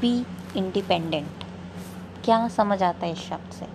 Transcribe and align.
Be 0.00 0.12
independent 0.56 1.42
क्या 2.24 2.36
समझ 2.48 2.82
आता 2.82 3.06
है 3.06 3.12
इस 3.12 3.18
शब्द 3.20 3.52
से? 3.52 3.66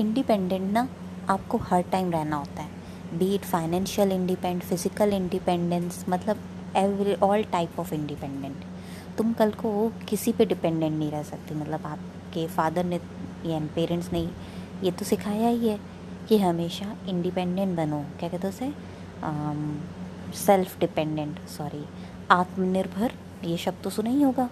इंडिपेंडेंट 0.00 0.72
ना 0.72 0.86
आपको 1.28 1.58
हर 1.60 1.82
टाइम 1.90 2.10
रहना 2.12 2.36
होता 2.36 2.62
है। 2.62 3.18
Be 3.18 3.34
it 3.34 3.44
financial 3.44 4.12
independent 4.12 4.62
physical 4.62 5.12
independence 5.12 6.04
मतलब 6.08 6.40
every 6.76 7.14
all 7.22 7.42
type 7.52 7.78
of 7.80 7.92
independent 7.94 8.64
तुम 9.18 9.32
कल 9.32 9.50
को 9.52 9.70
किसी 10.08 10.32
पे 10.32 10.44
डिपेंडेंट 10.44 10.92
नहीं 10.92 11.10
रह 11.10 11.22
सकती। 11.22 11.54
मतलब 11.54 11.86
आपके 11.86 12.46
फादर 12.48 12.84
ने 12.84 13.00
या 13.46 13.60
पेरेंट्स 13.74 14.12
ने 14.12 14.28
ये 14.84 14.90
तो 14.90 15.04
सिखाया 15.04 15.48
ही 15.48 15.68
है 15.68 15.78
कि 16.28 16.38
हमेशा 16.38 16.94
इंडिपेंडेंट 17.08 17.76
बनो। 17.76 18.04
क्या 18.20 18.28
कहते 18.28 18.48
उसे? 18.48 18.72
सेल्फ 20.36 20.78
डिपेंडेंट 20.80 21.38
सॉरी 21.48 21.84
आत्मनिर्भर, 22.30 23.12
ये 23.44 23.56
शब्द 23.56 23.82
तो 23.84 23.90
सुना 23.90 24.10
ही 24.10 24.22
होगा। 24.22 24.48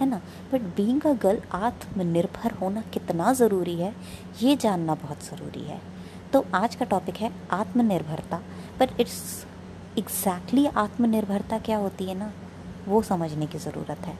है 0.00 0.08
ना? 0.08 0.20
बट 0.52 0.60
बींग 0.60 1.02
अ 1.02 1.12
गर्ल 1.12 1.40
आत्मनिर्भर 1.52 2.50
होना 2.50 2.80
कितना 2.80 3.32
ज़रूरी 3.32 3.74
है? 3.74 3.94
ये 4.42 4.56
जानना 4.56 4.94
बहुत 4.94 5.24
ज़रूरी 5.24 5.64
है। 5.64 5.80
तो 6.32 6.46
आज 6.54 6.74
का 6.74 6.84
टॉपिक 6.84 7.16
है 7.16 7.32
आत्मनिर्भरता। 7.50 8.42
बट 8.80 9.00
इट्स 9.00 9.46
एग्जैक्टली 9.98 10.66
आत्मनिर्भरता 10.66 11.58
क्या 11.58 11.76
होती 11.76 12.04
है 12.04 12.14
ना? 12.14 12.32
वो 12.88 13.02
समझने 13.02 13.46
की 13.46 13.58
ज़रूरत 13.58 13.98
है। 13.98 14.18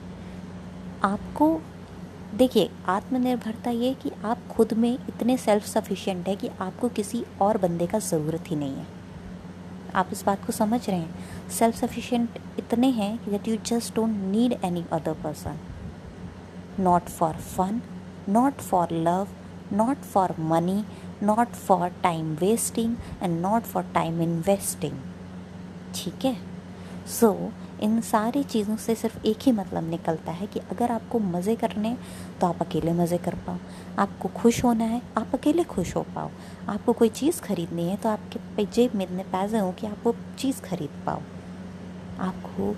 आपको, 1.03 1.61
देखिए, 2.35 2.69
आत्मनिर्भरता 2.87 3.69
ये 3.69 3.93
कि 3.93 4.11
आप 4.25 4.47
खुद 4.47 4.73
में 4.73 4.93
इतने 4.93 5.37
सेल्फ 5.37 5.65
सफिशिएंट 5.65 6.27
है 6.27 6.35
कि 6.35 6.47
आपको 6.47 6.89
किसी 6.89 7.25
और 7.41 7.57
बंदे 7.57 7.87
का 7.87 7.99
ज़रूरत 7.99 8.43
ही 8.47 8.55
नहीं 8.55 8.75
है। 8.75 8.85
आप 9.95 10.09
इस 10.11 10.25
बात 10.25 10.45
को 10.45 10.51
समझ 10.51 10.89
रहे 10.89 10.99
हैं? 10.99 11.49
सेल्फ 11.49 11.75
सफिशिएंट 11.75 12.29
इतने 12.59 12.89
हैं 12.89 13.17
कि 13.17 13.31
that 13.31 13.47
you 13.47 13.57
just 13.65 13.95
don't 13.95 14.09
need 14.09 14.53
any 14.65 14.85
other 14.91 15.13
person 15.13 15.57
not 16.79 17.09
for 17.09 17.33
fun 17.33 17.81
not 18.29 18.61
for 18.61 18.93
love 18.93 19.27
not 19.73 19.97
for 20.03 20.35
money 20.39 20.83
not 21.23 21.47
for 21.47 21.89
time 22.03 22.35
wasting 22.35 22.95
and 23.23 23.39
not 23.41 23.63
for 23.63 23.83
time 23.93 24.21
investing 24.21 24.99
ठीक 25.95 26.25
है? 26.25 26.37
सो 27.09 27.27
so, 27.27 27.83
इन 27.83 27.99
सारी 28.01 28.43
चीज़ों 28.43 28.75
से 28.77 28.95
सिर्फ़ 28.95 29.25
एक 29.25 29.37
ही 29.41 29.51
मतलब 29.51 29.89
निकलता 29.89 30.31
है 30.31 30.47
कि 30.47 30.59
अगर 30.71 30.91
आपको 30.91 31.19
मज़े 31.19 31.55
करने 31.55 31.95
तो 32.41 32.47
आप 32.47 32.61
अकेले 32.61 32.93
मज़े 32.93 33.17
कर 33.17 33.35
पाओ। 33.47 33.57
आपको 33.99 34.29
खुश 34.29 34.63
होना 34.63 34.83
है 34.83 35.01
आप 35.17 35.31
अकेले 35.33 35.63
खुश 35.63 35.95
हो 35.95 36.01
पाओ। 36.15 36.29
आपको 36.69 36.93
कोई 36.93 37.09
चीज़ 37.09 37.41
खरीदनी 37.41 37.87
है 37.89 37.97
तो 37.97 38.09
आपके 38.09 38.65
जेब 38.65 38.95
में 38.95 39.05
इतने 39.05 39.23
पैसे 39.23 39.59
हों 39.59 39.71
कि 39.73 39.87
आप 39.87 40.05
वो 40.05 40.15
चीज़ 40.39 40.61
खरीद 40.61 41.03
पाओ। 41.05 41.21
आपको 42.19 42.71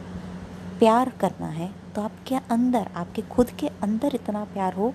प्यार 0.79 1.11
करना 1.19 1.47
है 1.47 1.69
तो 1.95 2.01
आपके 2.01 2.35
अंदर, 2.35 2.87
आपके 2.95 3.21
खुद 3.21 3.49
के 3.49 3.67
अंदर 3.67 4.15
इतना 4.15 4.43
प्यार 4.43 4.73
हो 4.73 4.93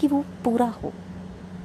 कि 0.00 0.08
वो 0.08 0.24
पूरा 0.44 0.68
हो। 0.82 0.92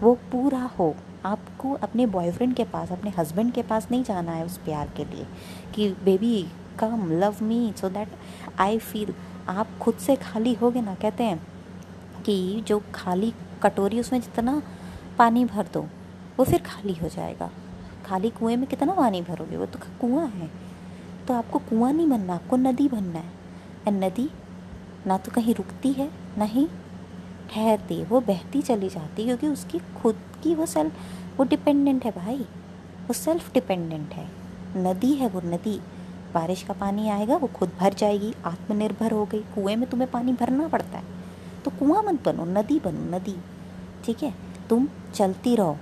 वो 0.02 0.14
पूरा 0.32 0.64
हो। 0.80 0.96
आपको 1.26 1.74
अपने 1.74 2.06
बॉयफ्रेंड 2.06 2.56
के 2.56 2.64
पास, 2.64 2.92
अपने 2.92 3.10
हस्बैंड 3.10 3.52
के 3.54 3.64
पास 3.64 3.88
नहीं 3.92 4.04
जाना 4.04 4.32
है 4.32 4.46
उस 4.46 4.58
प्यार 4.58 4.90
के 4.98 5.06
लिए 5.06 5.28
कि 5.76 5.90
baby 6.04 6.46
come 6.80 7.12
love 7.12 7.36
me 7.42 7.74
so 7.78 7.90
that 7.90 8.10
I 8.60 8.80
feel 8.80 9.14
आप 9.50 9.68
खुद 9.82 9.96
से 9.96 10.16
खाली 10.16 10.54
होगे 10.54 10.82
ना, 10.82 10.96
कहते 10.96 11.24
हैं 11.24 11.48
कि 12.26 12.64
जो 12.68 12.82
खाली 12.96 13.34
कटोरी 13.64 14.00
उसमें 14.00 14.22
जितना 14.22 14.62
पानी 15.18 15.46
भर 15.46 15.68
दो, 15.74 15.86
वो 16.40 16.46
फिर 16.46 16.62
खाली 16.62 16.94
हो 16.94 17.10
जाएगा। 17.10 17.50
खाली 18.06 18.30
कुएँ 18.30 18.56
में 18.56 18.68
कितना 18.68 18.94
पानी 18.94 19.22
भरोगे? 19.22 19.58
वो 19.58 19.66
तो 19.66 19.80
कुआँ 20.02 20.28
है। 20.28 20.50
तो 21.28 21.34
आपको 21.34 21.60
कुआँ 21.60 21.92
नहीं 21.94 22.08
बनना, 22.10 22.36
आपको 22.36 22.56
नदी 22.58 22.88
बनना 22.88 23.20
है। 23.20 23.32
एंड 23.88 24.04
नदी 24.04 24.30
ना 25.08 25.18
तो 25.18 25.32
कहीं 25.32 25.56
रुकती 25.56 25.92
है, 25.92 26.12
ना 26.38 26.46
ही 26.46 26.68
ठहरती 27.52 28.04
वो 28.04 28.20
बहती 28.20 28.62
चली 28.62 28.90
जाती 28.90 29.22
है 29.22 29.28
क्योंकि 29.28 29.48
उसकी 29.48 29.80
खुद 29.80 30.16
की 30.44 30.56
वो 30.56 30.66
सेल्फ, 30.66 30.94
वो 31.38 31.46
डिपेंडेंट 31.46 32.06
है 32.06 32.12
भाई। 32.12 32.46
वो 33.08 33.14
सेल्फ 33.14 33.54
डिपेंडेंट 33.54 34.14
है। 34.14 34.28
नदी 34.78 35.14
है 35.14 35.30
वो 35.30 35.42
नदी। 35.42 35.82
बारिश 36.34 36.64
का 36.64 36.74
पानी 36.74 37.10
आएगा, 37.10 37.36
वो 37.36 37.48
खुद 37.48 37.72
भर 37.80 37.94
जाएगी। 37.94 38.34
आत्मनिर्भर 38.46 39.12
हो 39.12 39.26
गई। 39.26 39.40
कुएँ 39.40 39.76
में 39.76 39.90
तुम्हें 39.90 40.12
पानी 40.12 40.34
भरना 40.34 40.68
पड़ता 40.68 40.98
है। 40.98 41.04
तो 41.66 41.72
कुआँ 41.72 42.04
मत 42.04 42.26
बनो, 42.26 42.46
नदी 42.46 42.80
बनो, 42.80 43.18
नदी। 43.18 43.36
ठीक 44.06 44.24
है? 44.24 44.34
तुम 44.70 44.88
चलती 45.14 45.56
रहो। 45.56 45.78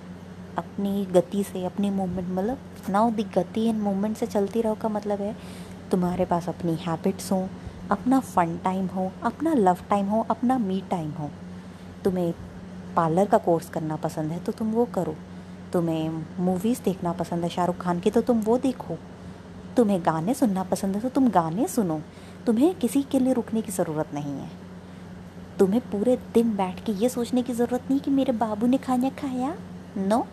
अपनी 0.58 1.06
गति 1.06 1.44
से, 1.44 1.66
अपनी 1.66 1.90
मूवमेंट 1.90 2.30
मतलब 2.30 2.58
नाउ 2.90 3.12
दी 3.12 3.24
गति 3.24 3.62
एंड 3.62 3.82
मूवमेंट 3.82 4.18
से 4.18 4.26
चलती 4.26 4.62
रहो 4.62 4.76
का 4.76 4.90
मतलब 4.90 5.22
है, 5.22 5.38
तुम्हारे 5.92 6.26
पास 6.26 6.50
अपनी 6.50 6.76
हैबिट्स 6.76 7.32
हों। 7.32 7.48
अपना 7.92 8.20
फ़न 8.20 8.58
टाइम 8.64 8.86
हो, 8.86 9.12
अपना 9.24 9.54
लव 9.54 9.78
टाइम 9.90 10.06
हो, 10.06 10.26
अपना 10.30 10.58
मी 10.58 10.84
टाइम 10.90 11.12
हो। 11.12 11.30
तुम्हें 12.04 12.34
पार्लर 12.96 13.26
का 13.26 13.38
कोर्स 13.38 13.70
करना 13.70 13.96
पसंद 13.96 14.32
है 14.32 14.40
तो 14.40 14.52
तुम 14.52 14.72
वो 14.72 14.86
करो। 14.86 15.16
तुम्हें 15.74 16.24
मूवीज़ 16.40 16.82
देखना 16.84 17.14
पसंद 17.14 17.44
है, 17.44 17.50
शाहरुख 17.50 17.78
खान 17.78 18.00
की 18.00 18.12
तो 18.12 18.22
तुम 18.22 18.40
वो 18.40 18.58
देखो। 18.58 18.98
तुम्हें 19.78 20.00
गाने 20.06 20.34
सुनना 20.34 20.64
पसंद 20.64 20.96
है 20.96 21.02
तो 21.02 21.10
तुम 21.10 21.30
गाने 21.30 21.68
सुनो। 21.68 22.02
तुम्हें 22.46 22.74
किसी 22.76 23.04
के 23.04 23.20
लिए 23.20 23.34
रुकने 23.34 23.62
की 23.62 23.72
ज़रूरत 23.72 24.14
नहीं 24.14 24.34
है। 24.34 24.50
तुम्हें 25.60 25.82
पूरे 25.82 26.18
दिन 26.34 26.56
बैठ 26.56 26.84
के 26.86 26.92
ये 26.92 27.10
सोचने 27.10 27.44
की 27.44 27.54
ज़रूरत 27.54 27.90
नहीं 27.90 28.00
कि 28.00 28.12
मेरे 28.12 28.34
बाबू 28.34 28.68
ने 28.68 28.78
खाना 28.78 29.10
खाया? 29.10 29.56
नो 29.98 30.28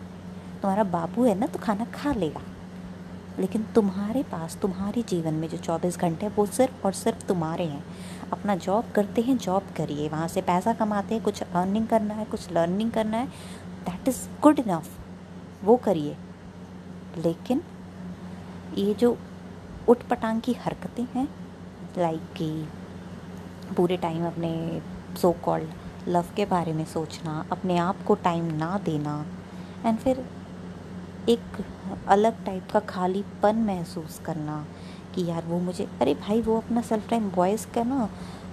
तुम्हारा 0.61 0.83
बाबू 0.83 1.23
है 1.23 1.39
ना 1.39 1.47
तो 1.47 1.59
खाना 1.59 1.85
खा 1.85 2.13
लेगा। 2.13 2.41
लेकिन 3.39 3.63
तुम्हारे 3.75 4.23
पास, 4.23 4.57
तुम्हारे 4.57 5.01
जीवन 5.01 5.33
में 5.33 5.49
जो 5.49 5.57
24 5.57 5.97
घंटे 5.97 6.25
हैं, 6.25 6.35
वो 6.35 6.45
सिर्फ़ 6.45 6.85
और 6.85 6.93
सिर्फ़ 6.93 7.27
तुम्हारे 7.27 7.65
हैं। 7.65 7.83
अपना 8.33 8.55
जॉब 8.55 8.85
करते 8.95 9.21
हैं 9.21 9.37
जॉब 9.37 9.63
करिए। 9.77 10.09
वहाँ 10.09 10.27
से 10.27 10.41
पैसा 10.41 10.73
कमाते 10.73 11.15
हैं, 11.15 11.23
कुछ 11.23 11.41
अर्निंग 11.41 11.87
करना 11.87 12.13
है, 12.13 12.25
कुछ 12.25 12.51
लर्निंग 12.51 12.91
करना 12.91 13.17
है। 13.17 13.27
दैट 13.85 14.07
इज़ 14.07 14.41
गुड 14.41 14.59
इनफ 14.59 14.99
वो 15.63 15.77
करिए। 15.77 16.17
लेकिन 17.17 17.61
ये 18.73 18.93
जो 18.93 19.17
उठ 19.87 20.03
पटांग 20.03 20.41
की 20.41 20.53
हरकतें 20.53 21.03
हैं 21.03 21.29
लाइक 21.97 22.21
कि 22.37 22.67
पूरे 23.77 23.97
टाइम 23.97 24.27
अपने 24.27 24.81
सो 25.17 25.31
कॉल्ड 25.31 25.69
लव 26.07 26.25
के 26.35 26.45
बारे 26.45 26.73
में 26.73 26.85
सोचना, 26.85 27.45
अपने 27.51 27.77
आप 27.77 27.95
को 28.07 28.15
टाइम 28.15 28.45
ना 28.45 28.77
देना 28.77 29.25
एंड 29.85 29.97
फिर 29.97 30.25
एक 31.29 31.63
अलग 32.07 32.43
टाइप 32.45 32.71
का 32.71 32.79
खालीपन 32.79 33.55
महसूस 33.57 34.19
करना 34.25 34.65
कि 35.15 35.25
यार 35.25 35.45
वो 35.45 35.59
मुझे, 35.59 35.87
अरे 36.01 36.13
भाई 36.13 36.41
वो 36.41 36.57
अपना 36.57 36.81
सेल्फ 36.81 37.09
टाइम 37.09 37.29
बॉयज़ 37.29 37.67
का 37.67 37.83
ना, 37.83 38.09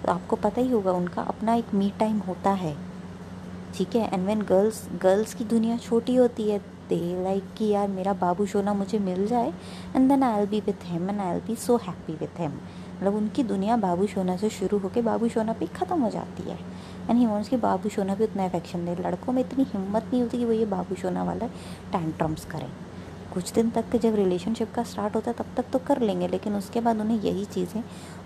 आपको 0.08 0.36
पता 0.36 0.60
ही 0.60 0.70
होगा 0.70 0.92
उनका 0.92 1.22
अपना 1.22 1.54
एक 1.54 1.74
मी 1.74 1.92
टाइम 1.98 2.18
होता 2.18 2.50
है। 2.50 2.76
ठीक 3.76 3.96
है? 3.96 4.10
एंड 4.14 4.26
वेन 4.26 4.42
गर्ल्स 4.42 4.86
गर्ल्स 5.02 5.34
की 5.34 5.44
दुनिया 5.44 5.76
छोटी 5.78 6.14
होती 6.14 6.50
है 6.50 6.58
दे 6.88 7.22
लाइक 7.24 7.44
कि 7.58 7.68
यार 7.68 7.88
मेरा 7.88 8.12
बाबू 8.12 8.46
सोना 8.46 8.74
मुझे 8.74 8.98
मिल 8.98 9.26
जाए 9.26 9.52
and 9.96 10.08
then 10.08 10.22
I'll 10.40 10.46
be 10.46 10.60
with 10.60 10.84
him 10.84 11.10
and 11.10 11.20
I'll 11.34 11.40
be 11.46 11.56
so 11.56 11.76
happy 11.76 12.12
with 12.12 12.40
him 12.40 12.52
मतलब 12.96 13.14
उनकी 13.14 13.42
दुनिया 13.42 13.76
बाबू 13.76 14.06
सोना 14.06 14.36
से 14.36 14.50
शुरू 14.50 14.78
होकर 14.78 15.02
बाबू 15.02 15.28
सोना 15.28 15.52
पे 15.52 15.66
ख़त्म 15.66 16.00
हो 16.00 16.10
जाती 16.10 16.50
है। 16.50 16.58
एंड 17.10 17.18
ही 17.18 17.26
वॉन्ट्स 17.26 17.48
कि 17.48 17.56
बाबू 17.56 17.88
सोना 17.88 18.14
भी 18.14 18.24
उतना 18.24 18.44
अफेक्शन 18.44 18.84
दे 18.86 18.94
लड़कों 19.02 19.32
में 19.32 19.40
इतनी 19.42 19.64
हिम्मत 19.64 20.10
नहीं 20.12 20.22
होती 20.22 20.38
कि 20.38 20.44
वो 20.44 20.52
ये 20.52 20.64
बाबू 20.66 20.94
सोना 20.94 21.24
वाला 21.24 21.46
टैंट्रम्स 21.92 22.44
करें। 22.44 22.68
कुछ 23.34 23.52
दिन 23.52 23.70
तक 23.70 23.88
के 23.90 23.98
जब 23.98 24.14
रिलेशनशिप 24.14 24.72
का 24.74 24.82
स्टार्ट 24.82 25.14
होता 25.14 25.30
है, 25.30 25.36
तब 25.36 25.46
तक 25.56 25.64
तो 25.72 25.78
कर 25.78 26.00
लेंगे, 26.00 26.28
लेकिन 26.28 26.54
उसके 26.54 26.80
बाद 26.80 27.00
उन्हें 27.00 27.20
यही 27.20 27.44
चीज़ें 27.44 27.82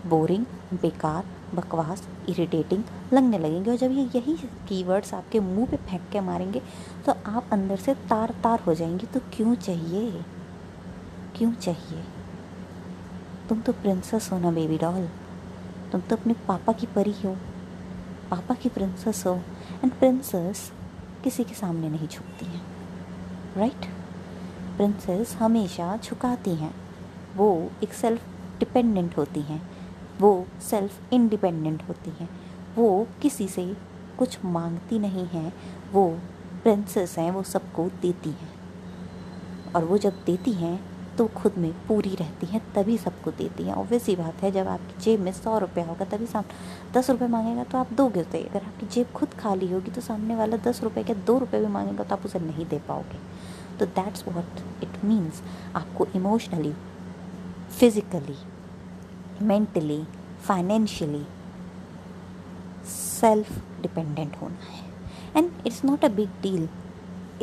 बोरिंग 0.06 0.44
बेकार, 0.74 1.24
बकवास 1.54 2.06
इरिटेटिंग 2.28 2.82
लगने 3.12 3.38
लगेंगे। 3.38 3.70
और 3.70 3.76
जब 3.76 3.92
ये 3.92 4.08
यही 4.14 4.36
कीवर्ड्स 4.68 5.14
आपके 5.14 5.40
मुँह 5.40 5.66
पे 5.66 5.76
फेंक 5.78 6.08
के 6.12 6.20
मारेंगे 6.20 6.62
तो 7.06 7.12
आप 7.26 7.50
अंदर 7.52 7.76
से 7.78 7.94
तार 8.10 8.34
तार 8.42 8.60
हो 8.60 8.74
जाएँगे। 8.74 9.06
तो 9.06 9.20
क्यों 9.32 9.54
चाहिए? 9.56 10.22
क्यों 11.36 11.52
चाहिए? 11.52 12.02
तुम 13.50 13.60
तो 13.60 13.72
प्रिंसेस 13.72 14.32
हो 14.32 14.38
ना 14.38 14.50
बेबी 14.50 14.78
डॉल 14.78 15.08
तुम 15.92 16.00
तो 16.00 16.16
अपने 16.16 16.32
पापा 16.32 16.72
की 16.72 16.86
परी 16.86 17.14
हो. 17.24 17.36
पापा 18.30 18.54
की 18.54 18.68
प्रिंसेस 18.68 19.26
हो. 19.26 19.34
एंड 19.84 19.92
प्रिंसेस 19.92 20.72
किसी 21.24 21.44
के 21.44 21.54
सामने 21.54 21.88
नहीं 21.88 22.08
झुकती 22.08 22.46
हैं. 22.46 22.62
राइट 23.56 23.84
प्रिंसेस 24.76 25.34
हमेशा 25.34 25.96
झुकाती 25.96 26.54
हैं. 26.54 26.74
वो 27.36 27.70
एक 27.82 27.92
सेल्फ 27.92 28.22
डिपेंडेंट 28.58 29.16
होती 29.16 29.40
हैं. 29.40 29.70
वो 30.20 30.46
सेल्फ 30.70 31.12
इंडिपेंडेंट 31.12 31.82
होती 31.88 32.10
हैं. 32.10 32.30
वो 32.76 33.06
किसी 33.22 33.48
से 33.48 33.76
कुछ 34.18 34.38
मांगती 34.44 34.98
नहीं 34.98 35.26
हैं. 35.26 35.52
वो 35.92 36.18
प्रिंसेस 36.62 37.18
हैं, 37.18 37.30
वो 37.30 37.42
सबको 37.42 37.90
देती 38.02 38.30
हैं. 38.30 38.52
और 39.76 39.84
वो 39.84 39.98
जब 39.98 40.12
देती 40.26 40.52
हैं 40.52 40.89
तो 41.20 41.26
खुद 41.28 41.54
में 41.58 41.72
पूरी 41.86 42.14
रहती 42.16 42.46
हैं, 42.46 42.60
तभी 42.74 42.96
सबको 42.98 43.30
देती 43.30 43.62
हैं। 43.62 43.72
ऑब्वियस 43.74 44.06
ही 44.06 44.14
बात 44.16 44.42
है, 44.42 44.50
जब 44.52 44.68
आपकी 44.68 45.00
जेब 45.02 45.20
में 45.20 45.32
सौ 45.32 45.56
रुपया 45.58 45.84
होगा, 45.86 46.04
तभी 46.06 46.26
साम, 46.26 46.44
दस 46.94 47.10
रुपये 47.10 47.28
मांगेगा 47.28 47.64
तो 47.64 47.78
आप 47.78 47.92
दोगे 47.92 48.20
उसे। 48.20 48.38
अगर 48.44 48.64
आपकी 48.66 48.86
जेब 48.86 49.10
खुद 49.14 49.34
खाली 49.34 49.70
होगी 49.72 49.90
तो 49.90 50.00
सामने 50.00 50.36
वाला 50.36 50.56
दस 50.64 50.82
रुपये 50.82 51.04
के 51.04 51.14
दो 51.26 51.38
रुपये 51.38 51.60
भी 51.60 51.66
मांगेगा 51.68 52.04
तो 52.04 52.14
आप 52.14 52.24
उसे 52.24 52.38
नहीं 52.40 52.66
दे 52.66 52.78
पाओगे। 52.88 53.18
तो 53.78 53.86
दैट्स 53.98 54.24
वॉट 54.28 54.82
इट 54.82 55.04
मीन्स 55.04 55.42
आपको 55.76 56.06
emotionally 56.16 56.72
physically 57.70 58.36
mentally 59.42 60.02
financially 60.42 61.24
self 62.88 63.52
dependent 63.82 64.36
होना 64.42 64.70
है। 64.70 64.84
And 65.36 65.50
it's 65.66 65.84
not 65.84 66.04
a 66.04 66.08
big 66.10 66.42
deal 66.42 66.68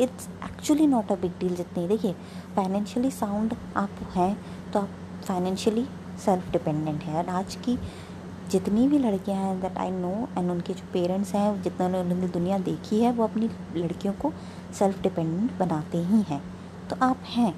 it's 0.00 0.28
actually 0.44 0.86
not 0.86 1.12
a 1.12 1.14
big 1.16 1.32
deal 1.40 1.54
जितनी 1.56 1.86
देखिए 1.88 2.12
फाइनेंशियली 2.56 3.10
साउंड 3.10 3.54
आप 3.76 3.90
हैं 4.16 4.36
तो 4.72 4.80
आप 4.80 4.90
फाइनेंशियली 5.26 5.86
सेल्फ 6.24 6.50
डिपेंडेंट 6.52 7.02
हैं। 7.02 7.16
और 7.16 7.28
आज 7.30 7.54
की 7.64 7.78
जितनी 8.50 8.86
भी 8.88 8.98
लड़कियाँ 8.98 9.38
हैं 9.38 9.60
दैट 9.60 9.78
आई 9.78 9.90
नो 9.90 10.12
एंड 10.38 10.50
उनके 10.50 10.74
जो 10.74 10.84
पेरेंट्स 10.92 11.34
हैं 11.34 11.62
जितना 11.62 11.86
उन्होंने 11.86 12.28
दुनिया 12.28 12.58
देखी 12.58 13.00
है 13.00 13.12
वो 13.12 13.24
अपनी 13.24 13.50
लड़कियों 13.76 14.14
को 14.14 14.32
सेल्फ 14.78 15.02
डिपेंडेंट 15.02 15.58
बनाते 15.58 15.98
ही 15.98 16.22
हैं। 16.28 16.42
तो 16.90 16.96
आप 17.02 17.24
हैं 17.28 17.52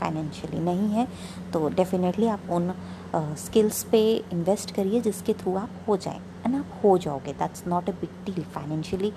फाइनेंशियली 0.00 0.60
नहीं 0.60 0.88
है 0.88 1.06
तो 1.52 1.68
डेफिनेटली 1.70 2.26
आप 2.26 2.50
उन 2.50 2.72
स्किल्स 3.14 3.84
uh, 3.84 3.90
पे 3.90 4.00
इन्वेस्ट 4.32 4.74
करिए 4.74 5.00
जिसके 5.00 5.32
थ्रू 5.32 5.54
आप 5.56 5.70
हो 5.88 5.96
जाए। 5.96 6.20
एंड 6.46 6.56
आप 6.56 6.80
हो 6.84 6.96
जाओगे. 6.98 7.32
That's 7.32 7.66
not 7.66 7.88
a 7.88 7.92
big 8.00 8.24
deal 8.26 8.44
financially 8.44 9.12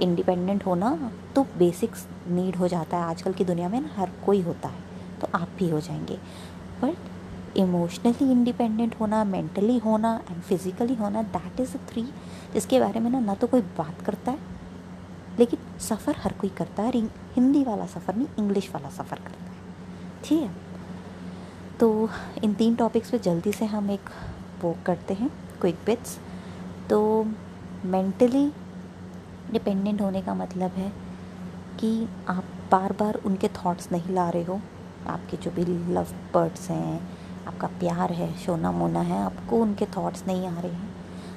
independent 0.00 0.66
होना 0.66 1.12
तो 1.34 1.42
बेसिक्स 1.58 2.06
नीड 2.28 2.56
हो 2.56 2.68
जाता 2.68 2.96
है. 2.96 3.04
आजकल 3.04 3.32
की 3.32 3.44
दुनिया 3.44 3.68
में 3.68 3.80
ना 3.80 3.90
हर 3.96 4.10
कोई 4.26 4.40
होता 4.42 4.68
है 4.68 4.88
तो 5.20 5.28
आप 5.34 5.48
भी 5.58 5.68
हो 5.70 5.80
जाएँगे. 5.80 6.18
बट 6.82 7.56
इमोशनली 7.58 8.30
इंडिपेंडेंट 8.32 8.94
होना 9.00 9.22
मेंटली 9.24 9.78
होना 9.78 10.14
एंड 10.30 10.40
फिज़िकली 10.42 10.94
होना 10.94 11.22
दैट 11.22 11.60
इज़ 11.60 11.76
अ 11.76 11.80
थ्री 11.88 12.02
जिसके 12.52 12.80
बारे 12.80 13.00
में 13.00 13.10
ना 13.10 13.20
ना 13.20 13.34
तो 13.34 13.46
कोई 13.46 13.60
बात 13.78 14.00
करता 14.00 14.30
है, 14.30 14.38
लेकिन 15.38 15.78
सफ़र 15.80 16.16
हर 16.16 16.32
कोई 16.32 16.50
करता 16.50 16.82
है. 16.82 16.90
हिंदी 17.34 17.62
वाला 17.64 17.86
सफ़र 17.86 18.14
नहीं 18.14 18.26
इंग्लिश 18.38 18.70
वाला 18.74 18.88
सफ़र 18.88 19.18
करता 19.18 19.44
है. 19.44 19.58
ठीक 20.24 20.42
है? 20.42 20.50
तो 21.80 22.08
इन 22.44 22.54
तीन 22.54 22.74
टॉपिक्स 22.74 23.10
पे 23.10 23.18
जल्दी 23.18 23.52
से 23.52 23.64
हम 23.64 23.90
एक 23.90 24.10
वो 24.62 24.74
करते 24.86 25.14
हैं 25.14 25.30
क्विक 25.60 25.76
बिट्स 25.86 26.18
तो 26.90 27.24
मेंटली 27.84 28.52
डिपेंडेंट 29.52 30.00
होने 30.00 30.22
का 30.22 30.34
मतलब 30.34 30.70
है 30.70 30.92
कि 31.80 32.08
आप 32.28 32.44
बार 32.72 32.92
बार 32.92 33.14
उनके 33.26 33.48
थॉट्स 33.48 33.90
नहीं 33.92 34.14
ला 34.14 34.28
रहे 34.30 34.44
हो। 34.44 34.60
आपके 35.06 35.36
जो 35.36 35.50
भी 35.50 35.64
लव 35.94 36.12
बर्ड्स 36.34 36.68
हैं, 36.70 37.00
आपका 37.48 37.66
प्यार 37.66 38.12
है 38.12 38.32
शोना 38.38 38.72
मोना 38.72 39.00
है, 39.00 39.22
आपको 39.22 39.60
उनके 39.62 39.86
थॉट्स 39.86 40.26
नहीं 40.26 40.46
आ 40.46 40.60
रहे 40.60 40.72
हैं। 40.72 40.90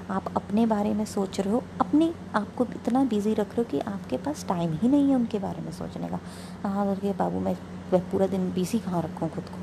आप 0.10 0.34
अपने 0.36 0.66
बारे 0.66 0.94
में 0.94 1.06
सोच 1.06 1.40
रहे 1.40 1.54
हो, 1.54 1.64
अपने 1.82 2.14
आप 2.36 2.56
को 2.56 2.66
इतना 2.66 3.04
बिज़ी 3.04 3.34
रख 3.34 3.50
रहे 3.50 3.62
हो 3.62 3.64
कि 3.64 3.80
आपके 3.80 4.18
पास 4.18 4.46
टाइम 4.48 4.74
ही 4.74 4.90
नहीं 4.90 5.10
है 5.10 5.16
उनके 5.16 5.40
बारे 5.40 5.62
में 5.62 5.72
सोचने 5.72 6.08
का। 6.08 6.20
हाँ 6.64 6.86
करके 6.86 7.14
बाबू, 7.14 7.40
मैं 7.40 7.56
पूरा 7.94 8.28
दिन 8.28 8.52
बिज़ी 8.52 8.80
कहाँ 8.80 9.02
रखूँ 9.02 9.30
खुद 9.30 9.44
को? 9.44 9.62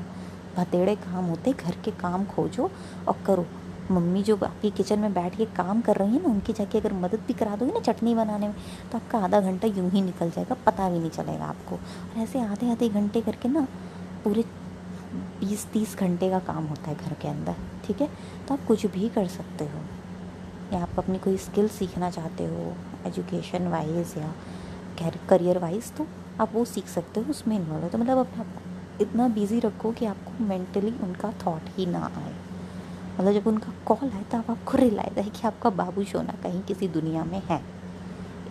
भतेड़े 0.57 0.95
काम 0.95 1.25
होते, 1.25 1.53
घर 1.53 1.75
के 1.85 1.91
काम 1.91 2.25
खोजो 2.25 2.71
और 3.07 3.17
करो। 3.25 3.45
मम्मी 3.91 4.21
जो 4.23 4.35
आपकी 4.37 4.69
किचन 4.71 4.99
में 4.99 5.13
बैठ 5.13 5.35
के 5.37 5.45
काम 5.55 5.81
कर 5.81 5.97
रही 5.97 6.13
है 6.13 6.21
ना, 6.23 6.29
उनकी 6.29 6.53
जाके 6.53 6.77
अगर 6.77 6.93
मदद 6.95 7.19
भी 7.27 7.33
करा 7.33 7.55
दोगे 7.55 7.71
ना 7.71 7.79
चटनी 7.81 8.15
बनाने 8.15 8.47
में 8.47 8.55
तो 8.91 8.97
आपका 8.97 9.19
आधा 9.19 9.41
घंटा 9.41 9.67
यूँ 9.69 9.89
ही 9.89 10.01
निकल 10.01 10.29
जाएगा, 10.29 10.55
पता 10.65 10.89
भी 10.89 10.99
नहीं 10.99 11.09
चलेगा 11.11 11.45
आपको। 11.45 11.75
और 11.75 12.19
ऐसे 12.19 12.41
आधे 12.41 12.71
आधे 12.71 12.89
घंटे 12.89 13.21
करके 13.21 13.49
ना, 13.49 13.67
पूरे 14.23 14.43
बीस 15.39 15.65
तीस 15.73 15.97
घंटे 15.97 16.29
का 16.29 16.39
काम 16.41 16.65
होता 16.65 16.89
है 16.89 16.95
घर 16.97 17.13
के 17.13 17.27
अंदर, 17.27 17.55
ठीक 17.85 18.01
है? 18.01 18.09
तो 18.47 18.53
आप 18.53 18.65
कुछ 18.67 18.85
भी 18.87 19.09
कर 19.09 19.27
सकते 19.29 19.65
हो। 19.65 19.81
या 20.73 20.81
आप 20.81 20.99
अपनी 20.99 21.17
कोई 21.19 21.37
स्किल 21.39 21.67
सीखना 21.69 22.09
चाहते 22.11 22.45
हो 22.45 22.73
एजुकेशन 23.07 23.67
वाइज 23.67 24.13
या 24.17 24.33
करियर 25.29 25.57
वाइज 25.57 25.91
तो 25.93 26.07
आप 26.41 26.53
वो 26.53 26.63
सीख 26.65 26.87
सकते 26.87 27.19
हो, 27.19 27.29
उसमें 27.29 27.55
इन्वॉल्व 27.55 27.83
हो। 27.83 27.89
तो 27.89 27.97
मतलब 27.97 28.17
अपना 28.17 28.45
इतना 29.01 29.27
बिज़ी 29.29 29.59
रखो 29.59 29.91
कि 29.91 30.05
आपको 30.05 30.43
मेंटली 30.43 30.93
उनका 31.03 31.31
थॉट 31.45 31.69
ही 31.77 31.85
ना 31.85 31.99
आए। 32.17 32.30
मतलब 33.11 33.33
जब 33.33 33.47
उनका 33.47 33.73
कॉल 33.85 34.09
आए 34.09 34.23
तब 34.31 34.51
आपको 34.51 34.77
रिलाइज 34.77 35.17
है 35.17 35.29
कि 35.31 35.47
आपका 35.47 35.69
बाबू 35.69 36.03
सोना 36.03 36.33
कहीं 36.43 36.61
किसी 36.61 36.87
दुनिया 36.89 37.23
में 37.23 37.41
है। 37.49 37.61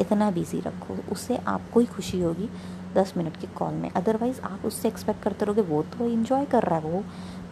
इतना 0.01 0.31
बिज़ी 0.31 0.61
रखो, 0.61 0.97
उससे 1.13 1.37
आपको 1.37 1.81
ही 1.81 1.87
खुशी 1.87 2.21
होगी 2.21 2.49
दस 2.95 3.13
मिनट 3.17 3.37
की 3.37 3.47
कॉल 3.57 3.75
में। 3.75 3.91
अदरवाइज़ 3.91 4.41
आप 4.41 4.65
उससे 4.65 4.89
एक्सपेक्ट 4.89 5.23
करते 5.23 5.45
रहोगे, 5.45 5.63
वो 5.63 5.83
तो 5.83 6.07
इन्जॉय 6.07 6.45
कर 6.45 6.63
रहा 6.63 6.79
है, 6.79 6.85
वो 6.85 7.03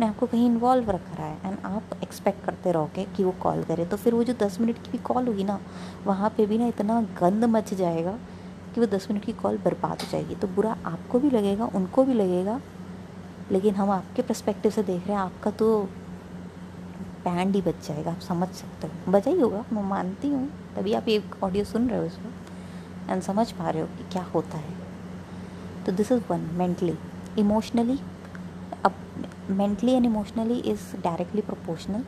ने 0.01 0.07
आपको 0.07 0.27
कहीं 0.27 0.47
इन्वॉल्व 0.47 0.91
रख 0.91 1.17
रहा 1.17 1.27
है। 1.27 1.39
एंड 1.45 1.59
आप 1.65 1.91
एक्सपेक्ट 2.03 2.45
करते 2.45 2.73
रहोगे 2.73 3.05
कि 3.17 3.25
वो 3.25 3.35
कॉल 3.41 3.63
करे 3.63 3.85
तो 3.87 3.97
फिर 3.97 4.15
वो 4.15 4.25
जो 4.25 4.35
दस 4.41 4.61
मिनट 4.61 4.77
की 4.77 4.91
भी 4.91 4.99
कॉल 4.99 5.27
होगी 5.27 5.45
ना, 5.45 5.59
वहाँ 6.07 6.31
पे 6.37 6.47
भी 6.47 6.59
ना 6.59 6.67
इतना 6.67 7.01
गंद 7.21 7.45
मच 7.45 7.75
जाएगा 7.75 8.19
कि 8.75 8.81
वो 8.81 8.87
दस 8.87 9.07
मिनट 9.11 9.25
की 9.25 9.33
कॉल 9.33 9.59
बर्बाद 9.59 10.03
हो 10.03 10.09
जाएगी। 10.13 10.35
तो 10.35 10.49
बुरा 10.49 10.77
आपको 10.87 11.19
भी 11.19 11.31
लगेगा, 11.31 11.71
उनको 11.75 12.05
भी 12.05 12.15
लगेगा, 12.15 12.61
लेकिन 13.53 13.75
हम 13.75 13.91
आपके 13.91 14.23
पर्सपेक्टिव 14.23 14.73
से 14.73 14.83
देख 14.83 15.07
रहे 15.07 15.17
हैं, 15.17 15.23
आपका 15.23 15.51
तो 15.51 15.89
बैंड 17.29 17.55
ही 17.55 17.63
बच 17.63 17.87
जाएगा, 17.89 18.11
आप 18.11 18.21
समझ 18.21 18.49
सकते 18.51 18.87
हो। 18.87 19.13
बजा 19.13 19.31
ही 19.31 19.41
होगा, 19.41 19.65
मैं 19.73 19.83
मानती 19.85 20.29
हूँ, 20.29 20.49
तभी 20.77 20.93
आप 20.95 21.09
ये 21.09 21.23
ऑडियो 21.43 21.65
सुन 21.67 21.89
रहे 21.89 21.99
हो 21.99 22.05
इसको 22.07 23.13
एंड 23.13 23.23
समझ 23.23 23.51
पा 23.53 23.71
रहे 23.71 23.83
हो 23.83 23.89
कि 23.89 24.11
क्या 24.13 24.23
होता 24.35 24.59
है। 24.59 24.77
तो 25.87 25.93
this 25.93 26.13
is 26.13 26.23
one 26.31 26.41
mentally 26.55 26.95
emotionally 27.39 27.99
अब 28.85 28.95
mentally 29.51 29.93
and 29.93 30.07
emotionally 30.07 30.59
is 30.63 30.81
directly 31.03 31.43
proportional 31.43 32.05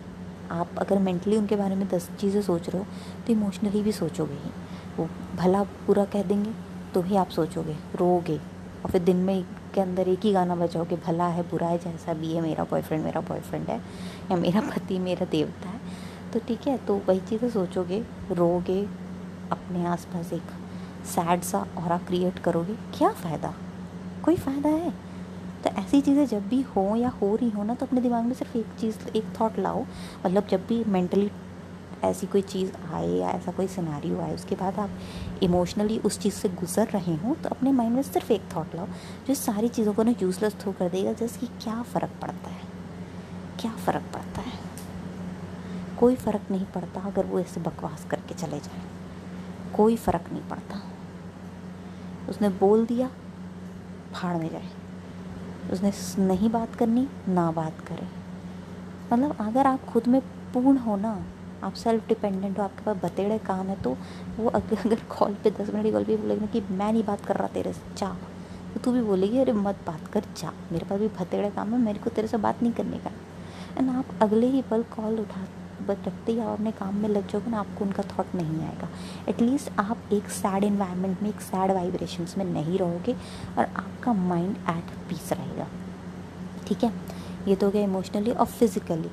आप 0.51 0.79
अगर 0.79 0.99
मेंटली 0.99 1.37
उनके 1.37 1.57
बारे 1.57 1.75
में 1.75 1.87
दस 1.89 2.09
चीज़ें 2.21 2.41
सोच 2.43 2.69
रहे 2.69 2.79
हो 2.79 2.87
तो 3.27 3.33
इमोशनली 3.33 3.83
भी 3.83 3.93
सोचोगे 3.93 4.35
ही। 4.35 4.51
वो 4.97 5.09
भला 5.37 5.63
पूरा 5.87 6.05
कह 6.05 6.23
देंगे 6.23 6.53
तो 6.95 7.03
भी 7.03 7.17
आप 7.17 7.29
सोचोगे 7.31 7.77
रोगे 7.97 8.37
और 8.37 8.91
फिर 8.91 9.03
दिन 9.03 9.17
में 9.17 9.35
के 9.75 9.81
अंदर 9.81 10.09
एक 10.09 10.21
ही 10.21 10.33
गाना 10.33 10.55
बजाओगे 10.57 10.97
भला 10.97 11.27
है, 11.27 11.43
बुरा 11.43 11.67
है, 11.67 11.79
जैसा 11.79 12.13
भी 12.13 12.33
है, 12.35 12.41
मेरा 12.41 12.65
बॉयफ्रेंड 12.65 13.05
मेरा 13.05 13.21
बॉयफ्रेंड 13.21 13.69
है, 13.69 13.79
या 14.31 14.37
मेरा 14.37 14.61
पति, 14.61 14.99
मेरा 14.99 15.27
देवता 15.27 15.69
है। 15.69 15.81
तो 16.33 16.39
ठीक 16.39 16.67
है 16.67 16.77
तो 16.79 17.01
वही 17.09 17.21
चीज़ें 17.21 17.51
सोचोगे, 17.51 18.01
रोगे, 18.31 18.83
अपने 19.53 19.85
आसपास 19.87 20.33
एक 20.33 20.51
सैड 21.07 21.43
सा 21.43 21.59
और 21.59 21.97
क्रिएट 21.99 22.39
करोगे, 22.39 22.75
क्या 22.99 23.13
फ़ायदा? 23.13 23.55
कोई 24.25 24.37
फ़ायदा 24.37 24.69
है? 24.69 24.91
तो 25.65 25.71
ऐसी 25.81 26.01
चीज़ें 26.01 26.27
जब 26.27 26.49
भी 26.49 26.61
हो 26.63 26.97
या 26.97 27.09
हो 27.09 27.35
रही 27.37 27.51
हो 27.51 27.63
ना 27.63 27.75
तो 27.75 27.87
अपने 27.87 28.01
दिमाग 28.01 28.25
में 28.25 28.35
सिर्फ़ 28.35 28.57
एक 28.59 28.67
चीज़, 28.81 28.97
एक 29.17 29.25
थॉट 29.41 29.59
लाओ। 29.59 29.85
मतलब 30.27 30.47
जब 30.47 30.67
भी 30.67 30.85
मेंटली 30.85 31.31
ऐसी 32.05 32.27
कोई 32.27 32.43
चीज़ 32.43 32.73
आए 32.93 33.09
या 33.09 33.29
ऐसा 33.29 33.53
कोई 33.53 33.67
सिनारी 33.67 34.15
आए, 34.17 34.35
उसके 34.35 34.55
बाद 34.55 34.79
आप 34.79 34.91
इमोशनली 35.43 35.99
उस 35.99 36.19
चीज़ 36.19 36.35
से 36.35 36.49
गुजर 36.49 36.87
रहे 36.87 37.15
हों 37.15 37.35
तो 37.35 37.49
अपने 37.49 37.73
माइंड 37.73 37.95
में 37.95 38.03
सिर्फ़ 38.03 38.33
एक 38.33 38.43
थॉट 38.57 38.75
लाओ, 38.75 38.87
जो 39.29 39.35
सारी 39.35 39.69
चीज़ों 39.69 39.95
को 39.95 40.03
ना 40.03 40.15
यूज़लेस 40.23 40.55
थ्रू 40.55 40.73
कर 40.73 40.89
देगा, 40.89 41.13
जैसे 41.13 41.41
कि 41.41 41.47
क्या 41.47 41.83
फ़र्क 41.83 42.11
पड़ता 42.23 42.51
है? 42.51 42.63
क्या 43.61 43.73
फ़र्क 43.73 44.03
पड़ता 44.15 44.41
है? 44.41 44.59
कोई 46.01 46.17
फ़र्क 46.17 46.51
नहीं 46.51 46.67
पड़ता 46.67 47.01
अगर 47.01 47.27
वो 47.27 47.41
ऐसे 47.41 47.61
बकवास 47.61 48.05
करके 48.11 48.35
चले 48.35 48.61
जाए। 48.61 48.81
कोई 49.77 49.97
फ़र्क 49.97 50.33
नहीं 50.33 50.43
पड़ता। 50.43 50.83
उसने 52.29 52.49
बोल 52.49 52.87
दिया, 52.87 53.11
फाड़ 54.15 54.37
में 54.37 54.51
जाए। 54.51 54.69
उसने 55.73 55.93
नहीं 56.25 56.51
बात 56.51 56.75
करनी, 56.75 57.09
ना 57.29 57.51
बात 57.51 57.81
करे। 57.81 58.09
मतलब 59.13 59.37
अगर 59.41 59.67
आप 59.67 59.85
खुद 59.85 60.07
में 60.07 60.21
पूर्ण 60.21 60.79
हो 60.79 60.97
ना 60.97 61.25
आप 61.65 61.75
सेल्फ 61.75 62.09
डिपेंडेंट 62.09 62.59
हो, 62.59 62.65
आपके 62.65 62.85
पास 62.85 62.97
बतेड़े 63.05 63.39
काम 63.39 63.67
है 63.67 63.81
तो 63.83 63.97
वो 64.39 64.49
अगर 64.55 64.87
अगर 64.87 65.01
कॉल 65.09 65.35
पे 65.35 65.51
दस 65.51 65.71
मिनट 65.75 65.85
की 65.85 65.93
कॉल 65.93 66.05
पे 66.05 66.17
बोलेगी 66.17 66.41
ना 66.41 66.47
कि 66.47 66.61
मैं 66.61 66.93
नहीं 66.93 67.05
बात 67.05 67.25
कर 67.27 67.37
रहा 67.37 67.49
तेरे 67.49 67.73
से, 67.73 67.95
जा। 67.97 68.17
तो 68.75 68.81
तू 68.81 68.93
भी 68.93 69.03
बोलेगी, 69.03 69.39
अरे 69.39 69.53
मत 69.53 69.79
बात 69.87 70.07
कर, 70.09 70.25
जा। 70.39 70.53
मेरे 70.73 70.85
पास 70.85 71.01
भी 71.01 71.09
भतेड़े 71.09 71.51
काम 71.51 71.73
है, 71.73 71.79
मेरे 71.79 71.99
को 71.99 72.11
तेरे 72.11 72.29
से 72.29 72.37
बात 72.37 72.63
नहीं 72.63 72.73
करने 72.73 72.99
का 72.99 73.11
एंड 73.79 73.91
आप 73.91 74.05
अगले 74.23 74.47
ही 74.47 74.63
पल 74.63 74.83
कॉल 74.97 75.19
उठा 75.21 75.47
रखते 75.91 76.33
ही 76.33 76.41
अपने 76.41 76.71
काम 76.71 76.95
में 76.95 77.09
लग 77.09 77.29
जाओगे 77.29 77.51
ना, 77.51 77.59
आपको 77.59 77.85
उनका 77.85 78.03
थॉट 78.03 78.35
नहीं 78.35 78.61
आएगा। 78.61 78.89
एटलीस्ट 79.29 79.71
आप 79.79 80.13
एक 80.13 80.29
सैड 80.31 80.65
इन्वायरमेंट 80.65 81.23
में, 81.23 81.29
एक 81.29 81.41
सैड 81.41 81.71
वाइब्रेशंस 81.71 82.37
में 82.39 82.45
नहीं 82.45 82.79
रहोगे 82.79 83.13
और 83.59 83.65
आपका 83.65 84.13
माइंड 84.13 84.57
एट 84.71 84.91
पीस 85.09 85.33
रहेगा। 85.33 85.67
ठीक 86.67 86.85
है? 86.85 86.93
ये 87.49 87.57
तो 87.57 87.67
हो 87.67 87.73
गया 87.73 87.83
इमोशनली 87.83 88.31
और 88.31 88.47
फिज़िकली 88.47 89.11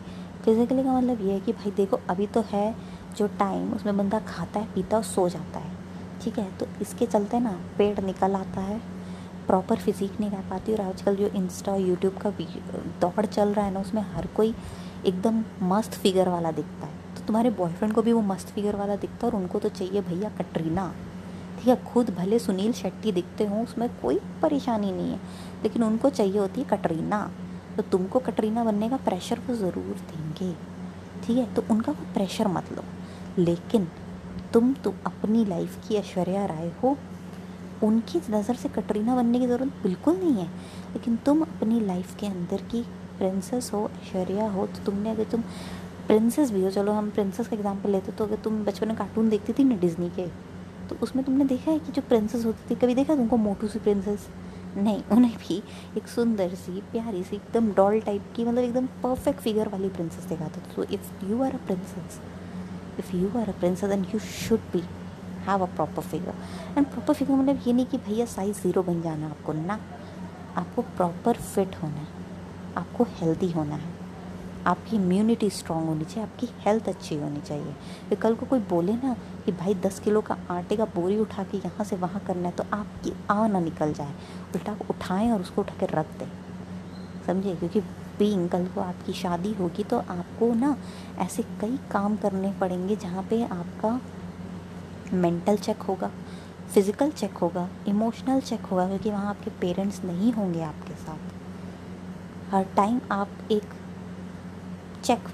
फिज़िकली 0.48 0.84
का 0.84 0.92
मतलब 0.92 1.22
ये 1.22 1.34
है 1.34 1.40
कि 1.40 1.52
भाई 1.54 1.72
देखो, 1.72 2.00
अभी 2.10 2.26
तो 2.28 2.42
है 2.50 2.76
जो 3.18 3.26
टाइम 3.30 3.72
उसमें 3.74 3.98
बंदा 3.98 4.20
खाता 4.20 4.60
है, 4.60 4.68
पीता 4.74 4.98
और 4.98 5.04
सो 5.04 5.28
जाता 5.30 5.60
है। 5.60 5.72
ठीक 6.22 6.38
है? 6.40 6.46
तो 6.58 6.66
इसके 6.82 7.06
चलते 7.06 7.40
ना 7.40 7.52
पेट 7.78 8.00
निकल 8.00 8.36
आता 8.36 8.62
है 8.62 8.80
प्रॉपर 9.48 9.76
फिजिक 9.76 10.20
नहीं 10.20 10.30
रह 10.30 10.50
पाती 10.50 10.74
और 10.74 10.82
आजकल 10.82 11.16
जो 11.16 11.28
इंस्टा 11.28 11.72
और 11.72 11.80
यूट्यूब 11.80 12.18
का 12.18 12.30
दौड़ 13.02 13.26
चल 13.26 13.50
रहा 13.50 13.66
है 13.66 13.74
ना, 13.74 13.80
उसमें 13.80 14.02
हर 14.14 14.28
कोई 14.36 14.54
एकदम 15.06 15.44
मस्त 15.64 15.94
फिगर 15.94 16.30
वाला 16.30 16.52
दिखता 16.52 16.88
है। 16.88 17.16
तो 17.16 17.26
तुम्हारे 17.28 17.50
बॉयफ्रेंड 17.50 17.94
को 17.94 18.02
भी 18.02 18.14
वो 18.14 18.22
मस्त 18.24 18.50
फिगर 18.50 18.76
वाला 18.76 18.96
दिखता 18.96 19.28
है 19.28 19.32
और 19.32 19.40
उनको 19.40 19.60
तो 19.60 19.70
चाहिए 19.70 20.02
भैया 20.02 20.30
कटरीना। 20.38 20.88
ठीक 21.58 21.68
है? 21.68 21.76
खुद 21.84 22.10
भले 22.10 22.40
सुनील 22.40 22.74
शेट्टी 22.74 23.12
दिखते 23.12 23.46
हों, 23.46 23.64
उसमें 23.64 23.90
कोई 24.02 24.20
परेशानी 24.42 24.92
नहीं 24.92 25.12
है, 25.12 25.20
लेकिन 25.64 25.84
उनको 25.84 26.10
चाहिए 26.10 26.40
होती 26.40 26.62
है 26.62 26.68
कटरीना। 26.70 27.22
तो 27.78 27.84
तुमको 27.84 28.20
कटरीना 28.20 28.64
बनने 28.64 28.90
का 28.90 28.98
प्रेशर 29.00 29.40
वो 29.40 29.56
ज़रूर 29.56 29.96
देंगे, 30.08 30.54
ठीक 31.24 31.38
है? 31.38 31.54
तो 31.56 31.64
उनका 31.72 31.92
वो 31.92 32.06
प्रेशर 32.14 32.48
मत 32.50 32.72
लो। 32.74 32.84
लेकिन 33.40 33.88
तुम 34.54 34.74
तो 34.76 34.94
अपनी 35.06 35.46
लाइफ 35.46 35.78
की 35.88 35.96
ऐश्वर्या 35.96 36.46
राय 36.46 36.72
हो। 36.84 36.98
उनकी 37.84 38.20
नज़र 38.30 38.56
से 38.56 38.70
कटरीना 38.72 39.16
बनने 39.16 39.40
की 39.40 39.48
ज़रूरत 39.48 39.84
बिल्कुल 39.84 40.16
नहीं 40.16 40.34
है। 40.36 40.48
लेकिन 40.94 41.16
तुम 41.26 41.42
अपनी 41.42 41.80
लाइफ 41.82 42.16
के 42.20 42.28
अंदर 42.28 42.62
की 42.72 42.82
प्रिंसेस 43.18 43.72
हो, 43.74 43.90
ऐश्वर्या 43.98 44.50
हो 44.50 44.66
तो 44.68 44.84
तुमने 44.86 45.10
अगर 45.12 45.24
तुम 45.24 45.42
प्रिंसेस 46.08 46.52
भी 46.52 46.64
हो, 46.64 46.70
चलो 46.72 46.92
हम 46.92 47.10
प्रिंसेस 47.10 47.48
का 47.48 47.56
एग्ज़ाम्पल 47.56 47.92
लेते 47.92 48.12
तो 48.12 48.26
अगर 48.26 48.36
तुम 48.44 48.64
बचपन 48.66 48.88
में 48.88 48.98
कार्टून 48.98 49.30
देखती 49.30 49.54
थी 49.54 49.64
ना 49.64 49.76
डिज्नी 49.78 50.10
के 50.10 50.28
तो 50.90 50.96
उसमें 51.04 51.24
तुमने 51.26 51.46
देखा 51.46 51.72
है 51.72 51.80
कि 51.80 51.92
जो 51.92 52.02
प्रिंसेस 52.02 52.46
होती 52.46 52.70
थी, 52.70 52.76
कभी 52.76 52.96
देखा 52.96 53.16
तुमको 53.16 53.38
मोटू 53.38 53.68
सी 53.68 53.80
प्रिंसेस 53.80 54.28
नहीं, 54.76 55.04
उन्हें 55.12 55.38
भी 55.38 55.62
एक 55.98 56.08
सुंदर 56.08 56.54
सी, 56.56 56.82
प्यारी 56.92 57.24
सी, 57.24 57.36
एकदम 57.36 57.72
डॉल 57.74 58.00
टाइप 58.02 58.34
की 58.36 58.46
मतलब 58.46 58.64
एकदम 58.64 58.86
परफेक्ट 59.04 59.40
फिगर 59.40 59.68
वाली 59.68 59.90
प्रिंसेस 59.90 60.24
देखा 60.24 60.48
था। 60.48 60.62
तो 60.76 60.84
if 60.84 61.26
you 61.26 61.42
are 61.44 61.54
a 61.54 61.66
princess 61.66 62.20
if 63.00 63.16
you 63.16 63.30
are 63.38 63.50
a 63.50 63.60
princess 63.60 63.92
and 63.92 64.06
you 64.14 64.20
should 64.20 64.60
be 64.74 64.84
have 65.48 65.64
a 65.64 65.70
proper 65.76 66.02
figure 66.04 66.34
and 66.78 66.86
proper 66.86 67.14
figure 67.14 67.34
मतलब 67.34 67.62
ये 67.68 67.74
नहीं 67.74 67.86
कि 67.86 67.98
भैया 67.98 68.26
साइज़ 68.26 68.62
ज़ीरो 68.62 68.84
बन 68.84 69.02
जाना 69.02 69.28
आपको, 69.28 69.54
ना। 69.54 69.80
आपको 70.58 70.82
प्रॉपर 70.82 71.34
फिट 71.34 71.76
होना 71.76 71.96
है, 71.96 72.08
आपको 72.78 73.04
हेल्दी 73.12 73.52
होना 73.52 73.76
है। 73.76 73.96
आपकी 74.66 74.96
इम्यूनिटी 74.96 75.50
स्ट्रांग 75.50 75.88
होनी 75.88 76.06
चाहिए, 76.06 76.24
आपकी 76.24 76.48
हेल्थ 76.60 76.88
अच्छी 76.90 77.16
होनी 77.16 77.42
चाहिए। 77.42 78.16
कल 78.16 78.36
को 78.36 78.46
कोई 78.46 78.60
बोले 78.70 78.94
ना 78.94 79.16
कि 79.48 79.52
भाई 79.54 79.74
दस 79.76 80.00
किलो 80.00 80.22
का 80.22 80.38
आटे 80.52 80.76
का 80.76 80.86
बोरी 80.86 81.18
उठा 81.20 81.44
के 81.44 81.58
यहाँ 81.58 81.84
से 81.86 81.96
वहाँ 81.96 82.22
करना 82.28 82.48
है 82.48 82.56
तो 82.56 82.64
आपकी 82.74 83.14
आ 83.32 83.46
ना 83.48 83.60
निकल 83.60 83.94
जाए। 83.94 84.14
उल्टा 84.56 84.76
उठाएँ 84.90 85.32
और 85.32 85.42
उसको 85.42 85.62
उठा 85.62 85.76
के 85.80 85.86
रख 85.92 86.08
दें। 86.20 86.28
समझे? 87.28 87.56
क्योंकि 87.56 87.82
बीइंग 88.20 88.50
कल 88.50 88.66
को 88.66 88.82
आपकी 88.82 89.14
शादी 89.14 89.54
होगी 89.54 89.84
तो 89.84 89.98
आपको 90.00 90.54
ना 90.56 90.76
ऐसे 91.20 91.44
कई 91.62 91.78
काम 91.92 92.18
करने 92.18 92.52
पड़ेंगे 92.52 92.96
जहाँ 92.96 93.24
पे 93.24 93.42
आपका 93.44 94.00
मेंटल 95.14 95.58
चेक 95.58 95.82
होगा, 95.82 96.12
फ़िज़िकल 96.74 97.12
चेक 97.12 97.38
होगा, 97.38 97.68
इमोशनल 97.88 98.42
चेक 98.42 98.66
होगा, 98.66 98.88
क्योंकि 98.88 99.12
वहाँ 99.12 99.30
आपके 99.30 99.52
पेरेंट्स 99.62 100.04
नहीं 100.04 100.34
होंगे 100.34 100.62
आपके 100.64 100.96
साथ। 100.96 102.54
हर 102.54 102.66
टाइम 102.76 103.00
आप 103.12 103.52
एक 103.52 103.74
चेक 105.04 105.30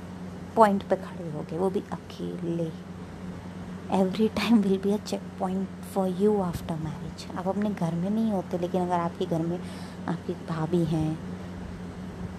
पॉइंट 0.55 0.84
पे 0.84 0.96
खड़े 0.96 1.32
होगे, 1.32 1.58
वो 1.58 1.70
भी 1.70 1.84
अकेले। 1.91 2.72
Every 3.91 4.27
time 4.29 4.61
will 4.61 4.77
be 4.77 4.91
a 4.91 4.97
check 4.99 5.21
point 5.39 5.67
for 5.93 6.07
you 6.19 6.39
after 6.41 6.75
marriage 6.75 7.25
आप 7.37 7.47
अपने 7.47 7.69
घर 7.69 7.93
में 7.93 8.09
नहीं 8.09 8.31
होते, 8.31 8.57
लेकिन 8.57 8.81
अगर 8.81 8.99
आपके 8.99 9.25
घर 9.25 9.41
में 9.41 9.59
आपकी 10.07 10.33
भाभी 10.49 10.83
हैं 10.85 11.17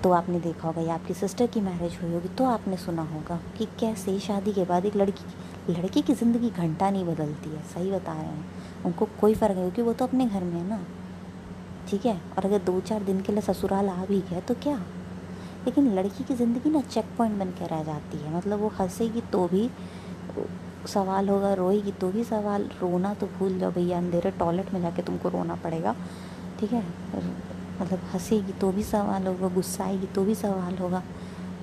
तो 0.03 0.11
आपने 0.13 0.41
देखा 0.41 0.69
होगा, 0.69 0.83
या 0.83 0.95
आपकी 0.95 1.15
सिस्टर 1.15 1.47
की 1.47 1.61
मैरिज 1.61 1.99
हुई 2.03 2.13
होगी 2.13 2.29
तो 2.29 2.45
आपने 2.47 2.77
सुना 2.77 3.03
होगा 3.05 3.39
कि 3.59 3.67
कैसे 3.81 4.19
शादी 4.21 4.53
के 4.53 4.65
बाद 4.65 4.87
एक 4.87 4.97
लड़की 4.97 5.73
लड़की 5.73 6.01
की 6.03 6.15
ज़िंदगी 6.15 6.51
घंटा 6.51 6.91
नहीं 6.91 7.05
बदलती 7.05 7.51
है। 7.51 7.63
सही 7.65 7.91
बता 7.91 8.13
रहे 8.13 8.25
हैं। 8.25 8.85
उनको 8.87 9.09
कोई 9.21 9.35
फ़र्क 9.35 9.53
नहीं, 9.53 9.63
क्योंकि 9.65 9.83
वो 9.83 9.93
तो 9.93 10.05
अपने 10.05 10.27
घर 10.27 10.45
में 10.45 10.55
है 10.55 10.69
ना। 10.69 10.81
ठीक 11.89 12.07
है? 12.07 12.21
और 12.39 12.45
अगर 12.47 12.59
दो 12.65 12.81
चार 12.81 13.03
दिन 13.05 13.21
के 13.21 13.33
लिए 13.33 13.43
ससुराल 13.43 13.89
आ 13.89 14.05
भी 14.05 14.21
गया 14.21 14.41
तो 14.41 14.55
क्या? 14.55 14.77
लेकिन 15.67 15.93
लड़की 15.95 16.25
की 16.25 16.35
ज़िंदगी 16.35 16.71
ना 16.71 16.81
चेक 16.83 17.05
पॉइंट 17.19 17.39
बन 17.39 17.51
के 17.51 17.67
रह 17.67 17.83
जाती 17.85 18.19
है। 18.19 18.37
मतलब 18.37 18.61
वो 18.61 18.69
हंसेगी 18.81 19.21
तो 19.33 19.47
भी 19.49 19.69
सवाल 20.89 21.29
होगा, 21.29 21.53
रोएगी 21.55 21.93
तो 21.93 22.09
भी 22.09 22.25
सवाल। 22.25 22.69
रोना 22.81 23.15
तो 23.15 23.27
भूल 23.39 23.59
जाओ 23.59 23.71
भैया, 23.71 23.99
अंधेरे 23.99 24.31
टॉयलेट 24.31 24.73
में 24.75 24.81
जाके 24.81 25.03
तुमको 25.03 25.29
रोना 25.29 25.55
पड़ेगा। 25.55 25.95
ठीक 26.61 26.73
है? 26.73 26.85
मतलब 27.81 28.01
हंसेगी 28.13 28.53
तो 28.53 28.73
भी 28.73 28.83
सवाल 28.83 29.27
होगा 29.27 29.49
गुस्सा 29.49 29.85
आएगी 29.85 30.07
तो 30.07 30.25
भी 30.25 30.35
सवाल 30.35 30.77
होगा। 30.79 31.03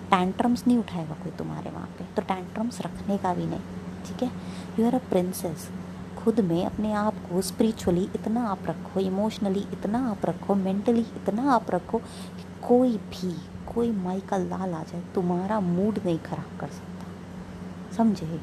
टैंट्रम्स 0.09 0.67
नहीं 0.67 0.77
उठाएगा 0.77 1.13
कोई 1.13 1.31
तुम्हारे 1.31 1.69
वहाँ 1.69 1.87
पे। 1.99 2.05
तो 2.15 2.21
टैंट्रम्स 2.21 2.81
रखने 2.81 3.17
का 3.17 3.33
भी 3.33 3.45
नहीं। 3.45 3.61
ठीक 4.07 4.23
है? 4.23 4.31
यू 4.79 4.85
आर 4.85 4.95
अ 4.95 4.99
प्रिंसेस 5.09 5.69
खुद 6.17 6.39
में 6.39 6.65
अपने 6.65 6.91
आप 6.93 7.15
को 7.29 7.41
स्पिरिचुअली 7.41 8.03
इतना 8.15 8.47
आप 8.47 8.67
रखो 8.67 8.99
इमोशनली 8.99 9.65
इतना 9.73 9.99
आप 10.09 10.25
रखो 10.25 10.55
मेंटली 10.55 11.01
इतना 11.01 11.51
आप 11.51 11.71
रखो 11.71 11.97
कि 11.97 12.43
कोई 12.67 12.97
भी, 12.97 13.31
कोई 13.73 13.91
माई 13.91 14.19
का 14.19 14.37
लाल 14.37 14.73
आ 14.73 14.83
जाए, 14.83 15.01
तुम्हारा 15.15 15.59
मूड 15.59 15.99
नहीं 16.05 16.19
ख़राब 16.19 16.59
कर 16.59 16.67
सकता। 16.67 17.95
समझे? 17.97 18.39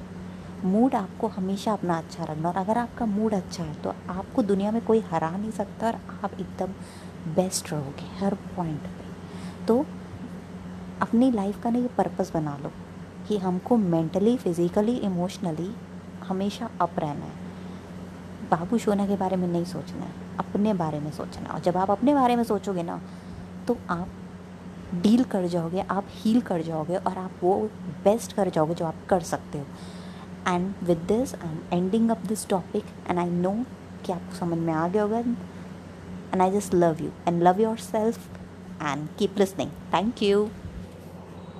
मूड 0.65 0.95
आपको 0.95 1.29
हमेशा 1.29 1.73
अपना 1.73 1.99
अच्छा 1.99 2.25
रखना 2.25 2.49
और 2.49 2.57
अगर 2.57 2.79
आपका 2.79 3.07
मूड 3.07 3.35
अच्छा 3.35 3.63
है 3.63 3.75
तो 3.75 3.95
आपको 4.11 4.43
दुनिया 4.43 4.71
में 4.73 4.81
कोई 4.85 5.01
हरा 5.11 5.31
नहीं 5.31 5.51
सकता 5.51 5.87
और 5.87 5.99
आप 6.25 6.33
एकदम 6.35 6.73
बेस्ट 7.35 7.73
रहोगे 7.73 8.07
हर 8.19 8.35
पॉइंट 8.57 8.81
पे। 8.81 9.67
तो 9.67 9.85
अपनी 11.03 11.31
लाइफ 11.31 11.63
का 11.63 11.71
ना 11.71 11.79
ये 11.79 11.89
पर्पस 11.99 12.33
बना 12.35 12.57
लो 12.63 12.73
कि 13.29 13.39
हमको 13.39 13.77
मेंटली 13.77 14.37
फिज़िकली 14.37 14.97
इमोशनली 14.99 15.71
हमेशा 16.29 16.71
अप 16.81 16.99
रहना 16.99 17.25
है। 17.25 17.47
बाबू 18.51 18.79
सोना 18.79 19.07
के 19.07 19.17
बारे 19.17 19.37
में 19.37 19.47
नहीं 19.49 19.65
सोचना 19.67 20.05
है, 20.05 20.13
अपने 20.39 20.75
बारे 20.75 21.01
में 21.01 21.11
सोचना 21.13 21.43
है। 21.43 21.49
और 21.49 21.61
जब 21.61 21.77
आप 21.77 21.91
अपने 21.91 22.15
बारे 22.15 22.37
में 22.37 22.45
सोचोगे 22.45 22.83
ना 22.83 23.01
तो 23.69 23.77
आप 23.91 24.09
डील 24.95 25.25
कर 25.25 25.47
जाओगे, 25.47 25.81
आप 25.81 26.05
हील 26.11 26.41
कर 26.41 26.63
जाओगे 26.63 26.97
और 26.97 27.19
आप 27.19 27.31
वो 27.43 27.55
बेस्ट 28.05 28.33
कर 28.33 28.51
जाओगे 28.51 28.75
जो 28.75 28.85
आप 28.85 29.07
कर 29.09 29.21
सकते 29.23 29.59
हो। 29.59 29.65
And 30.49 30.73
with 30.83 30.99
this 31.09 31.35
I 31.35 31.49
am 31.49 31.79
ending 31.79 32.11
up 32.11 32.27
this 32.27 32.47
topic 32.49 32.85
and 33.11 33.19
I 33.19 33.31
know 33.31 33.53
कि 34.07 34.13
आपको 34.13 34.37
समझ 34.37 34.59
में 34.59 34.73
आ 34.73 34.87
गया 34.89 35.03
होगा 35.03 35.19
and 35.19 36.43
I 36.43 36.51
just 36.51 36.75
love 36.75 37.03
you 37.03 37.11
and 37.29 37.43
love 37.43 37.61
yourself 37.83 38.29
and 38.83 39.09
keep 39.19 39.39
listening 39.39 39.71
thank 39.95 40.23
you 40.23 40.49